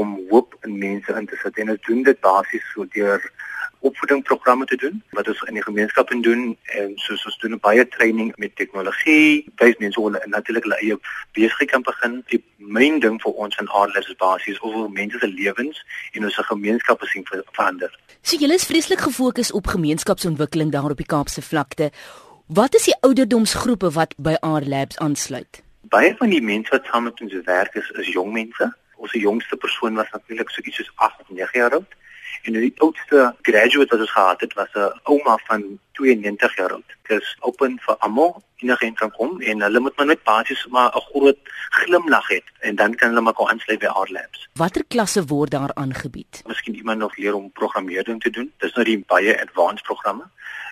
om 0.00 0.16
hoop 0.30 0.56
in 0.66 0.78
mense 0.78 1.14
in 1.20 1.26
te 1.26 1.38
sit 1.42 1.58
en 1.62 1.74
ons 1.74 1.86
doen 1.86 2.02
dit 2.06 2.20
basies 2.24 2.72
so 2.74 2.86
deur 2.96 3.22
opvoedingsprogramme 3.80 4.66
te 4.66 4.76
doen 4.76 5.02
wat 5.10 5.28
ons 5.28 5.42
in 5.46 5.54
die 5.58 5.62
gemeenskap 5.62 6.10
doen 6.26 6.56
en 6.80 6.94
soos 7.04 7.24
ons 7.30 7.38
doen 7.42 7.58
baie 7.62 7.84
training 7.94 8.32
met 8.42 8.54
tegnologie, 8.56 9.44
baie 9.60 9.74
mense 9.78 10.00
hulle 10.00 10.22
natuurlik 10.26 10.66
hulle 10.66 10.78
eie 10.82 10.96
besigheid 11.38 11.70
kan 11.70 11.84
begin. 11.86 12.18
Die 12.32 12.40
main 12.78 12.98
ding 13.04 13.20
vir 13.22 13.38
ons 13.44 13.58
van 13.60 13.70
Aardlers 13.80 14.10
is 14.10 14.18
basies 14.22 14.58
oor 14.66 14.88
mense 14.90 15.20
se 15.22 15.30
lewens 15.30 15.82
en 16.12 16.26
ons 16.26 16.40
gemeenskappe 16.50 17.06
sien 17.06 17.26
verander. 17.30 17.92
So 18.22 18.40
julle 18.40 18.58
is 18.58 18.66
vreeslik 18.66 19.04
gefokus 19.06 19.52
op 19.54 19.70
gemeenskapsontwikkeling 19.74 20.74
daar 20.74 20.90
op 20.90 20.98
die 20.98 21.06
Kaapse 21.06 21.42
vlakte. 21.42 21.92
Wat 22.48 22.74
is 22.74 22.88
die 22.90 22.96
ouderdomsgroepe 23.06 23.92
wat 23.94 24.14
by 24.18 24.34
Aardlabs 24.40 24.98
aansluit? 25.04 25.62
Baie 25.88 26.14
van 26.18 26.34
die 26.34 26.42
mense 26.42 26.74
wat 26.74 26.88
saam 26.90 27.06
met 27.08 27.20
ons 27.24 27.34
werk 27.46 27.78
is, 27.78 27.88
is 28.02 28.10
jong 28.12 28.32
mense. 28.34 28.72
Ons 28.98 29.12
jongste 29.12 29.56
persoon 29.56 29.94
was 29.94 30.10
natuurlik 30.10 30.50
so 30.50 30.62
iets 30.62 30.76
soos 30.76 30.92
8 30.94 31.20
of 31.20 31.28
9 31.30 31.58
jaar 31.60 31.72
oud. 31.78 31.96
En 32.42 32.52
die 32.52 32.74
oudste 32.76 33.34
graduate 33.42 33.90
wat 33.90 34.00
ons 34.00 34.10
gehad 34.10 34.40
het 34.40 34.54
was 34.54 34.72
'n 34.74 35.00
ouma 35.02 35.38
van 35.46 35.78
92 35.92 36.56
jaar 36.56 36.72
oud. 36.72 36.90
Dit 37.02 37.20
is 37.22 37.36
open 37.40 37.78
vir 37.86 37.96
almal 37.96 38.42
enige 38.56 38.92
kan 38.94 39.10
kom 39.10 39.40
en 39.40 39.62
hulle 39.62 39.80
moet 39.80 39.96
maar 39.96 40.06
net 40.06 40.22
basies 40.22 40.66
maar 40.66 40.90
'n 40.96 41.00
groot 41.00 41.38
glimlag 41.70 42.28
hê 42.32 42.40
en 42.58 42.74
dan 42.74 42.94
kan 42.94 43.08
hulle 43.08 43.20
maar 43.20 43.32
kon 43.32 43.48
aansluit 43.48 43.78
by 43.78 43.86
our 43.86 44.10
labs. 44.10 44.48
Watter 44.52 44.84
klasse 44.88 45.24
word 45.24 45.50
daar 45.50 45.74
aangebied? 45.74 46.42
Miskien 46.46 46.74
iemand 46.74 46.98
nog 46.98 47.16
leer 47.16 47.34
om 47.34 47.52
programmering 47.52 48.20
te 48.20 48.30
doen. 48.30 48.52
Dis 48.58 48.74
nou 48.74 48.84
die 48.84 49.04
baie 49.06 49.40
advanced 49.40 49.82
programme. 49.82 50.24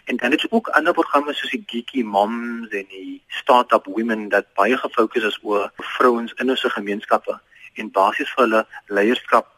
En 0.04 0.16
dan 0.16 0.30
het 0.30 0.40
jy 0.40 0.48
ook 0.50 0.68
ander 0.68 0.92
programme 0.92 1.32
soos 1.32 1.50
die 1.50 1.62
Geeky 1.66 2.02
Moms 2.02 2.68
en 2.68 2.86
die 2.88 3.22
Startup 3.28 3.86
Women 3.86 4.28
dat 4.28 4.54
baie 4.54 4.76
gefokus 4.76 5.22
is 5.22 5.38
oor 5.42 5.72
vrouens 5.76 6.32
in 6.32 6.50
ons 6.50 6.62
gemeenskappe 6.62 7.40
en 7.76 7.90
basies 7.98 8.32
vir 8.36 8.44
hulle 8.44 8.64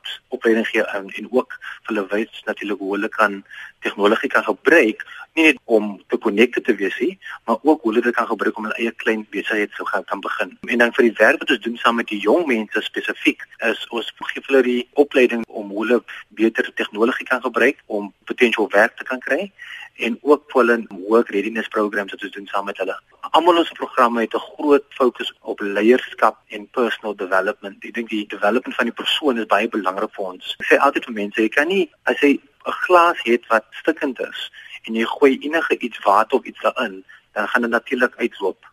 leierskapsopleiding 0.09 0.67
gee 0.67 0.85
en, 0.85 1.11
en 1.11 1.29
ook 1.30 1.59
vir 1.87 1.95
hulle 1.95 2.07
wys 2.12 2.43
natuurlik 2.45 2.79
hoe 2.79 2.93
hulle 2.97 3.09
kan 3.09 3.45
tegnologie 3.81 4.28
kan 4.28 4.45
gebruik 4.45 5.05
nie 5.34 5.45
net 5.45 5.59
om 5.65 6.03
te 6.06 6.17
konnekte 6.17 6.61
te 6.61 6.75
wees 6.75 6.98
nie, 6.98 7.19
maar 7.47 7.59
ook 7.62 7.83
hoe 7.83 7.92
hulle 7.92 8.05
dit 8.05 8.15
kan 8.15 8.27
gebruik 8.27 8.56
om 8.56 8.67
'n 8.67 8.78
eie 8.83 8.92
klein 9.03 9.27
besigheid 9.31 9.70
sou 9.73 9.87
gaan 9.89 10.05
kan 10.05 10.20
begin. 10.20 10.59
En 10.67 10.78
dan 10.78 10.92
vir 10.92 11.05
die 11.05 11.19
werk 11.19 11.39
wat 11.39 11.50
ons 11.50 11.61
doen 11.61 11.77
saam 11.77 11.95
met 11.95 12.09
die 12.09 12.20
jong 12.20 12.47
mense 12.47 12.81
spesifiek 12.83 13.47
is 13.59 13.87
ons 13.89 14.12
gee 14.17 14.42
hulle 14.47 14.62
die 14.62 14.89
opleiding 14.92 15.45
om 15.47 15.70
hoe 15.70 15.87
hulle 15.87 16.03
beter 16.28 16.70
tegnologie 16.75 17.27
kan 17.27 17.41
gebruik 17.41 17.77
om 17.87 18.12
potensieel 18.25 18.69
werk 18.70 18.97
te 18.97 19.05
kan 19.05 19.19
kry 19.19 19.53
en 19.98 20.19
ook 20.22 20.43
vir 20.53 20.61
hulle 20.61 20.87
work 21.09 21.31
readiness 21.34 21.69
programs 21.69 22.12
wat 22.12 22.22
ons 22.22 22.33
doen 22.33 22.47
saam 22.47 22.65
met 22.65 22.78
hulle. 22.78 22.97
Almal 23.31 23.59
ons 23.59 23.72
programme 23.81 24.20
het 24.20 24.34
'n 24.34 24.47
groot 24.56 24.84
fokus 24.89 25.33
op 25.41 25.61
leierskap 25.61 26.37
en 26.48 26.69
personal 26.70 27.17
development. 27.17 27.84
Ek 27.84 27.95
dink 27.95 28.09
die 28.09 28.27
development 28.27 28.75
van 28.75 28.84
die 28.84 28.95
persoon 28.95 29.39
is 29.39 29.47
baie 29.47 29.69
belangrik 29.69 29.97
vir 30.06 30.24
ons. 30.24 30.54
Ek 30.60 30.66
sê 30.70 30.78
altyd 30.78 31.04
vir 31.04 31.14
mense, 31.14 31.42
jy 31.42 31.48
kan 31.48 31.68
nie 31.68 31.91
as 32.04 32.20
jy 32.22 32.38
'n 32.38 32.77
glas 32.86 33.18
het 33.24 33.46
wat 33.48 33.64
stikkend 33.80 34.20
is 34.20 34.50
en 34.86 34.94
jy 34.94 35.04
gooi 35.04 35.38
enige 35.38 35.78
iets 35.78 35.98
water 36.04 36.38
of 36.38 36.44
iets 36.44 36.60
daarin, 36.60 37.04
dan 37.32 37.48
gaan 37.48 37.62
dit 37.62 37.70
natuurlik 37.70 38.14
uitloop. 38.16 38.64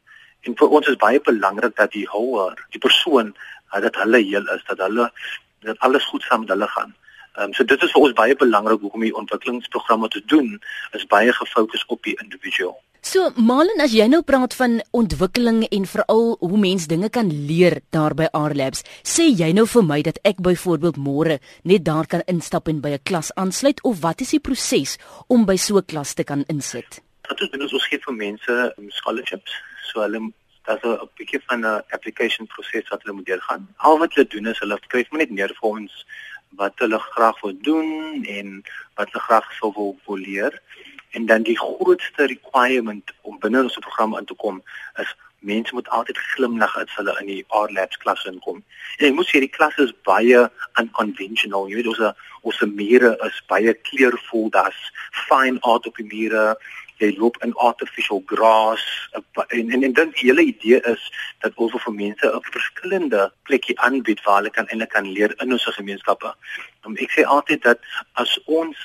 En 0.41 0.55
vir 0.55 0.69
ons 0.69 0.87
is 0.87 0.95
baie 0.95 1.21
belangrik 1.21 1.75
dat 1.75 1.91
die 1.91 2.07
houer, 2.07 2.55
die 2.69 2.79
persoon, 2.79 3.35
dat 3.71 3.95
hulle 3.95 4.21
heel 4.21 4.47
is, 4.55 4.63
dat 4.67 4.77
hulle 4.77 5.11
dat 5.65 5.79
alles 5.79 6.05
goed 6.05 6.21
saam 6.23 6.39
met 6.39 6.49
hulle 6.49 6.67
gaan. 6.67 6.95
Ehm 7.35 7.43
um, 7.43 7.53
so 7.53 7.63
dit 7.63 7.81
is 7.83 7.91
vir 7.91 8.01
ons 8.01 8.13
baie 8.13 8.35
belangrik 8.35 8.79
hoekom 8.79 9.01
die 9.01 9.15
ontwikkelingsprogramme 9.15 10.07
te 10.07 10.21
doen 10.25 10.61
is 10.91 11.07
baie 11.11 11.33
gefokus 11.33 11.85
op 11.85 12.03
die 12.03 12.15
individueel. 12.23 12.77
So 13.05 13.27
Malen 13.37 13.83
as 13.83 13.93
jy 13.93 14.07
nou 14.09 14.23
praat 14.25 14.55
van 14.57 14.79
ontwikkeling 14.97 15.59
en 15.77 15.83
veral 15.85 16.23
hoe 16.41 16.57
mens 16.57 16.87
dinge 16.89 17.11
kan 17.13 17.27
leer 17.29 17.75
daar 17.93 18.15
by 18.17 18.25
R 18.33 18.55
Labs, 18.57 18.81
sê 19.05 19.27
jy 19.29 19.51
nou 19.53 19.67
vir 19.69 19.83
my 19.85 19.99
dat 20.07 20.17
ek 20.25 20.41
byvoorbeeld 20.47 20.97
môre 20.97 21.35
net 21.69 21.83
daar 21.85 22.09
kan 22.09 22.25
instap 22.25 22.65
en 22.73 22.79
by 22.81 22.95
'n 22.97 23.05
klas 23.05 23.29
aansluit 23.37 23.83
of 23.83 24.01
wat 24.01 24.21
is 24.25 24.33
die 24.33 24.41
proses 24.41 24.97
om 25.29 25.45
by 25.45 25.55
so 25.55 25.77
'n 25.77 25.85
klas 25.85 26.15
te 26.15 26.23
kan 26.23 26.41
insit? 26.49 27.03
Wat 27.29 27.41
ons 27.41 27.51
doen 27.51 27.61
is 27.61 27.73
ons 27.73 27.87
gee 27.87 27.99
vir 27.99 28.13
mense 28.13 28.73
um, 28.77 28.89
scholarships. 28.89 29.53
So 29.93 30.01
hulle 30.01 30.33
hulle 30.65 30.97
'n 30.97 31.09
bietjie 31.17 31.41
van 31.45 31.61
'n 31.61 31.83
application 31.93 32.47
proses 32.47 32.89
wat 32.89 33.03
hulle 33.03 33.17
moet 33.17 33.25
deurgaan. 33.25 33.69
Al 33.77 33.99
wat 33.99 34.13
hulle 34.15 34.27
doen 34.27 34.47
is 34.47 34.59
hulle 34.59 34.79
skryf 34.81 35.11
net 35.11 35.29
neer 35.29 35.53
vir 35.61 35.69
ons 35.69 35.93
wat 36.57 36.73
hulle 36.79 36.99
graag 36.99 37.37
wil 37.41 37.53
doen 37.61 38.25
en 38.25 38.63
wat 38.95 39.07
hulle 39.11 39.23
graag 39.29 39.47
sou 39.59 39.71
wil, 39.75 39.95
wil 40.07 40.17
leer. 40.17 40.61
En 41.15 41.25
dan 41.25 41.45
die 41.47 41.57
grootste 41.57 42.27
requirement 42.31 43.13
om 43.21 43.39
binne 43.39 43.61
ons 43.63 43.79
program 43.87 44.17
in 44.19 44.27
te 44.27 44.35
kom 44.43 44.61
is 45.03 45.15
mense 45.45 45.73
moet 45.73 45.89
altyd 45.89 46.17
glimlag 46.17 46.77
as 46.81 46.95
hulle 46.97 47.13
in 47.21 47.29
die 47.29 47.43
art 47.59 47.73
labs 47.77 47.99
klas 48.03 48.23
inkom. 48.29 48.63
En 48.97 49.07
jy 49.07 49.11
moet 49.17 49.29
sê 49.29 49.41
die 49.43 49.51
klas 49.57 49.77
is 49.83 49.93
baie 50.07 50.45
unconventional. 50.81 51.69
Jy 51.69 51.81
weet 51.81 51.91
ons 51.93 52.01
ons 52.45 52.63
mure 52.77 53.11
is 53.25 53.37
baie 53.51 53.73
kleurvol, 53.89 54.49
daar's 54.53 54.81
fine 55.27 55.61
art 55.73 55.87
op 55.89 56.01
die 56.01 56.07
mure. 56.09 56.55
Jy 57.01 57.09
loop 57.19 57.37
in 57.43 57.55
artificial 57.69 58.21
grass 58.31 58.83
en 59.15 59.71
en, 59.73 59.83
en 59.83 59.95
dan 59.97 60.13
die 60.15 60.27
hele 60.29 60.45
idee 60.51 60.79
is 60.91 61.07
dat 61.43 61.57
ons 61.61 61.75
vir 61.85 61.95
mense 62.01 62.27
'n 62.27 62.51
verskillende 62.51 63.31
plekkie 63.49 63.79
aanbied 63.87 64.23
waar 64.23 64.37
hulle 64.41 64.53
kan 64.57 64.67
en 64.67 64.87
kan 64.87 65.11
leer 65.17 65.33
in 65.41 65.51
ons 65.51 65.65
gemeenskappe. 65.79 66.35
Ek 67.07 67.11
sê 67.17 67.25
altyd 67.37 67.61
dat 67.63 67.79
as 68.13 68.39
ons 68.45 68.77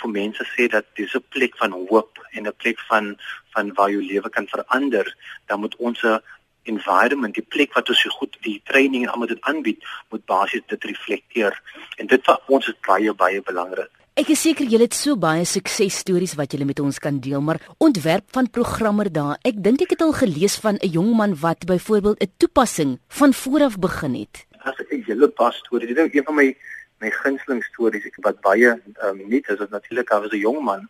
vir 0.00 0.10
mense 0.10 0.44
sê 0.54 0.68
dat 0.68 0.86
dis 0.94 1.14
'n 1.14 1.24
plek 1.28 1.56
van 1.56 1.72
hoop 1.72 2.18
en 2.32 2.46
'n 2.46 2.56
plek 2.56 2.78
van 2.88 3.16
van 3.54 3.74
waar 3.74 3.90
jou 3.90 4.02
lewe 4.02 4.30
kan 4.30 4.46
verander, 4.46 5.06
dan 5.46 5.60
moet 5.60 5.76
ons 5.76 6.02
'n 6.02 6.20
environment, 6.62 7.34
die 7.34 7.46
plek 7.48 7.74
wat 7.74 7.88
ons 7.88 8.00
so 8.00 8.10
goed 8.10 8.36
die 8.44 8.60
training 8.64 9.04
en 9.04 9.12
almal 9.12 9.28
dit 9.28 9.40
aanbied, 9.40 9.84
moet 10.10 10.24
basies 10.24 10.66
dit 10.66 10.84
reflekteer. 10.84 11.62
En 11.96 12.06
dit 12.06 12.24
vir 12.24 12.38
ons 12.46 12.68
is 12.68 12.80
baie 12.86 13.14
baie 13.14 13.42
belangrik. 13.42 13.90
Ek 14.18 14.32
is 14.34 14.40
seker 14.42 14.66
julle 14.66 14.88
het 14.88 14.96
so 14.98 15.14
baie 15.16 15.44
suksesstories 15.46 16.34
wat 16.34 16.50
julle 16.50 16.66
met 16.66 16.80
ons 16.82 16.98
kan 16.98 17.20
deel, 17.22 17.40
maar 17.40 17.60
ontwerp 17.78 18.24
van 18.34 18.50
programme 18.50 19.06
daar. 19.14 19.38
Ek 19.46 19.62
dink 19.62 19.84
ek 19.84 19.94
het 19.94 20.02
al 20.02 20.12
gelees 20.12 20.56
van 20.58 20.74
'n 20.82 20.90
jong 20.90 21.14
man 21.14 21.36
wat 21.38 21.66
byvoorbeeld 21.66 22.22
'n 22.22 22.32
toepassing 22.36 22.98
van 23.08 23.32
vooraf 23.32 23.78
begin 23.78 24.14
het. 24.14 24.46
As 24.64 24.74
ek 24.80 25.06
hele 25.06 25.28
pas 25.28 25.56
storie, 25.56 25.86
dit 25.86 25.98
is 25.98 26.14
een 26.14 26.24
van 26.24 26.34
my 26.34 26.56
my 27.00 27.10
gunsteling 27.10 27.62
stories 27.64 28.04
wat 28.16 28.40
baie 28.40 28.70
um, 29.02 29.18
nie 29.28 29.42
is 29.46 29.58
dit 29.58 29.70
natuurlik 29.70 30.08
daar 30.08 30.20
was 30.20 30.32
'n 30.32 30.44
jong 30.46 30.62
man 30.64 30.88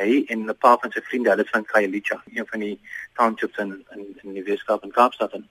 hy 0.00 0.24
en 0.32 0.44
'n 0.48 0.56
paar 0.56 0.78
van 0.80 0.92
sy 0.92 1.00
vriende, 1.00 1.30
hulle 1.30 1.44
van 1.44 1.64
Khayelitsha, 1.64 2.22
een 2.34 2.46
van 2.46 2.60
die 2.60 2.80
townships 3.14 3.58
in 3.58 3.86
in, 3.94 4.06
in 4.22 4.32
die 4.32 4.44
Weskaap 4.44 4.82
en 4.82 4.90
Kaapstad 4.98 5.32
en 5.32 5.48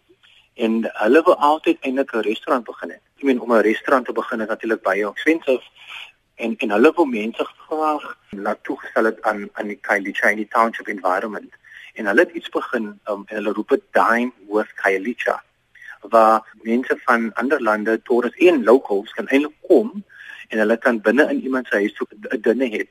en 0.55 0.73
hulle 1.03 1.21
wou 1.23 1.35
altyd 1.49 1.77
eintlik 1.81 2.13
'n 2.13 2.27
restaurant 2.31 2.65
begin 2.65 2.89
het. 2.89 3.01
Ek 3.17 3.23
meen 3.23 3.41
om 3.41 3.53
'n 3.53 3.61
restaurant 3.71 4.05
te 4.05 4.13
begin 4.13 4.41
is 4.41 4.47
natuurlik 4.47 4.81
baie 4.81 5.07
expensive. 5.07 5.63
En 6.35 6.55
en 6.57 6.69
hulle 6.69 6.91
wil 6.95 7.05
mense 7.05 7.45
graag 7.45 8.17
laat 8.29 8.63
toegestel 8.63 9.05
het 9.05 9.21
aan 9.21 9.49
aan 9.53 9.67
die 9.67 9.79
Kylie 9.81 10.15
Chinese 10.15 10.47
Township 10.47 10.87
environment. 10.87 11.53
En 11.93 12.05
hulle 12.05 12.19
het 12.19 12.31
iets 12.31 12.49
begin 12.49 12.99
um, 13.09 13.23
en 13.25 13.35
hulle 13.35 13.53
roep 13.53 13.69
dit 13.69 13.83
Dine 13.91 14.31
with 14.47 14.73
Kylie 14.73 15.15
waar 16.01 16.55
mense 16.61 16.97
van 17.05 17.33
ander 17.33 17.61
lande 17.61 18.01
toeriste 18.01 18.47
en 18.47 18.63
locals 18.63 19.11
kan 19.11 19.27
eintlik 19.27 19.55
kom 19.67 20.03
en 20.49 20.59
hulle 20.59 20.77
kan 20.77 21.01
binne 21.01 21.29
in 21.29 21.41
iemand 21.41 21.67
se 21.67 21.75
huis 21.75 21.95
'n 21.99 22.41
dinner 22.41 22.67
hê 22.67 22.83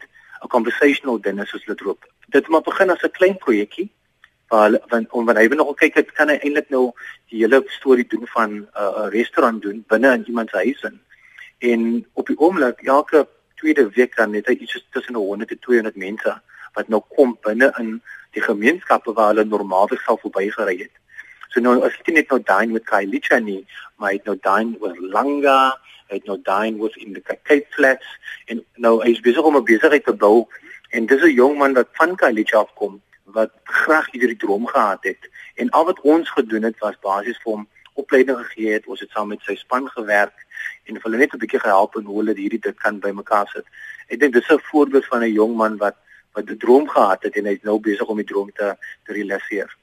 'n 0.43 0.49
conversational 0.49 1.21
dinner 1.21 1.47
soos 1.47 1.65
hulle 1.65 1.77
dit 1.77 1.87
roep 1.87 2.05
dit 2.29 2.49
moet 2.49 2.65
begin 2.65 2.91
as 2.91 3.03
'n 3.03 3.11
klein 3.11 3.39
projekkie 3.39 3.91
hulle 4.49 4.83
want 4.89 5.11
om 5.11 5.25
wanneer 5.25 5.51
hy 5.51 5.55
nog 5.55 5.75
kyk 5.77 5.95
het 5.95 6.13
kan 6.13 6.29
hy 6.29 6.39
eintlik 6.43 6.71
nou 6.71 6.93
die 7.31 7.43
hele 7.43 7.63
storie 7.67 8.07
doen 8.07 8.27
van 8.27 8.51
'n 8.53 8.69
uh, 8.77 9.09
restaurant 9.09 9.63
doen 9.63 9.85
binne 9.89 10.13
in 10.13 10.27
iemand 10.27 10.51
se 10.51 10.57
huis 10.57 10.83
in 10.83 11.01
en 11.59 12.07
op 12.13 12.27
die 12.27 12.39
oomblik 12.39 12.81
elke 12.83 13.29
tweede 13.55 13.89
week 13.91 14.17
dan 14.17 14.31
net 14.31 14.49
iets 14.49 14.87
tussen 14.91 15.15
100 15.15 15.51
en 15.51 15.59
200 15.59 15.97
mense 15.97 16.41
wat 16.73 16.89
nou 16.89 17.03
kom 17.09 17.37
binne 17.43 17.73
in 17.79 18.03
die 18.37 18.43
gemeenskappe 18.43 19.13
waar 19.13 19.33
hulle 19.33 19.45
normaalweg 19.45 20.03
sou 20.05 20.19
verbygery 20.21 20.77
het. 20.79 20.95
So 21.49 21.61
nou 21.61 21.81
as 21.87 21.97
jy 22.05 22.15
net 22.15 22.31
nou 22.31 22.41
dine 22.45 22.73
met 22.73 22.85
Kailicha 22.85 23.39
nie, 23.39 23.65
maar 23.97 24.13
jy 24.13 24.21
nou 24.25 24.37
dine 24.43 24.77
with 24.81 24.99
Langa, 25.15 25.73
jy 26.11 26.21
nou 26.27 26.39
dine 26.45 26.79
with 26.83 26.97
in 26.97 27.13
the 27.13 27.21
Cape 27.21 27.69
Flats 27.77 28.07
en 28.47 28.63
nou 28.77 28.99
hy 29.03 29.13
is 29.17 29.25
besig 29.25 29.45
om 29.45 29.57
'n 29.57 29.65
besigheid 29.65 30.05
te 30.05 30.13
bou 30.13 30.47
en 30.91 31.07
dis 31.07 31.23
'n 31.23 31.35
jong 31.41 31.59
man 31.59 31.75
wat 31.75 31.89
van 31.93 32.17
Kailicha 32.17 32.59
afkom 32.59 33.01
wat 33.25 33.53
graag 33.65 34.11
hierdie 34.13 34.37
droom 34.37 34.67
gehad 34.67 35.05
het 35.05 35.29
en 35.57 35.71
al 35.71 35.85
wat 35.85 36.01
ons 36.01 36.31
gedoen 36.31 36.63
het 36.63 36.79
was 36.81 36.97
basies 37.03 37.41
vir 37.45 37.53
hom 37.53 37.69
opleiding 37.95 38.39
gegee 38.39 38.73
het, 38.73 38.87
ons 38.87 39.01
het 39.01 39.11
saam 39.11 39.29
met 39.29 39.43
sy 39.43 39.57
span 39.59 39.89
gewerk 39.89 40.47
en 40.87 41.01
hulle 41.03 41.17
net 41.17 41.35
'n 41.35 41.43
bietjie 41.43 41.61
gehelp 41.61 41.97
en 41.97 42.05
hoe 42.05 42.19
hulle 42.21 42.35
hierdie 42.35 42.61
dit 42.69 42.79
kan 42.85 43.01
bymekaar 43.01 43.49
sit. 43.49 43.67
Ek 44.09 44.21
dink 44.21 44.33
dis 44.33 44.51
'n 44.51 44.69
voorbeeld 44.71 45.07
van 45.07 45.23
'n 45.23 45.33
jong 45.33 45.57
man 45.57 45.77
wat 45.77 45.97
wat 46.33 46.51
'n 46.51 46.57
droom 46.57 46.89
gehad 46.89 47.23
het 47.23 47.37
en 47.37 47.45
hy's 47.45 47.63
nou 47.63 47.79
besig 47.81 48.07
om 48.07 48.17
die 48.17 48.31
droom 48.33 48.51
te 48.53 48.77
te 49.05 49.13
realiseer. 49.13 49.79